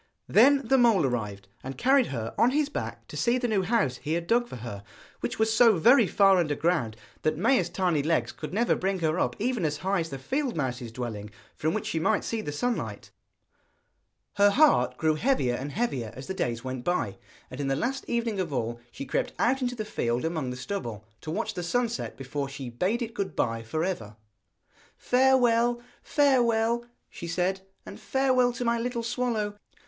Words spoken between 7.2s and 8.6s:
that Maia's tiny legs could